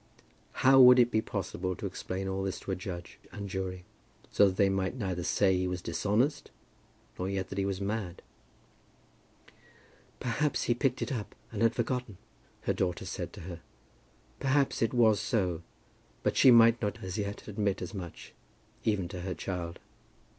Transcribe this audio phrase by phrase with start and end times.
[0.65, 3.85] How would it be possible to explain all this to a judge and jury,
[4.31, 6.49] so that they might neither say that he was dishonest,
[7.19, 8.23] nor yet that he was mad?
[10.19, 12.17] "Perhaps he picked it up, and had forgotten,"
[12.61, 13.61] her daughter said to her.
[14.39, 15.61] Perhaps it was so,
[16.23, 18.33] but she might not as yet admit as much
[18.83, 19.77] even to her child.